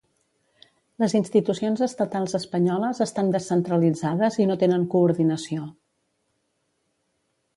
Les 1.01 1.13
institucions 1.19 1.83
estatals 1.87 2.33
espanyoles 2.39 3.03
estan 3.05 3.29
descentralitzades 3.35 4.39
i 4.45 4.49
no 4.53 4.57
tenen 4.63 4.87
coordinació 4.97 5.69